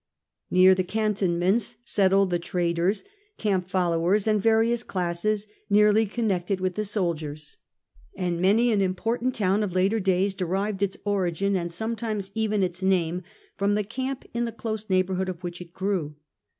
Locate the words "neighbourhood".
14.89-15.29